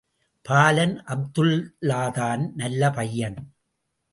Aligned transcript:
பாலன், 0.45 1.03
அப்துல்லாதான் 1.05 2.51
நல்ல 2.55 2.91
பையன். 2.91 3.37